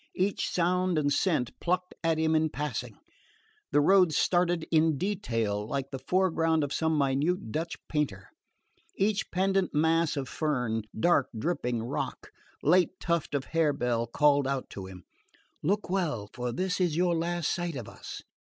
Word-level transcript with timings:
Each 0.15 0.49
sound 0.49 0.97
and 0.97 1.13
scent 1.13 1.51
plucked 1.59 1.93
at 2.03 2.17
him 2.17 2.33
in 2.35 2.49
passing: 2.49 2.97
the 3.71 3.81
roadside 3.81 4.19
started 4.19 4.65
into 4.71 4.97
detail 4.97 5.63
like 5.67 5.91
the 5.91 5.99
foreground 5.99 6.63
of 6.63 6.73
some 6.73 6.97
minute 6.97 7.51
Dutch 7.51 7.75
painter; 7.87 8.29
every 8.99 9.19
pendent 9.31 9.75
mass 9.75 10.17
of 10.17 10.27
fern, 10.27 10.85
dark 10.99 11.29
dripping 11.37 11.83
rock, 11.83 12.31
late 12.63 12.99
tuft 12.99 13.35
of 13.35 13.45
harebell 13.53 14.07
called 14.07 14.47
out 14.47 14.71
to 14.71 14.87
him: 14.87 15.03
"Look 15.61 15.87
well, 15.87 16.27
for 16.33 16.51
this 16.51 16.81
is 16.81 16.97
your 16.97 17.13
last 17.13 17.53
sight 17.53 17.75
of 17.75 17.87
us!" 17.87 18.23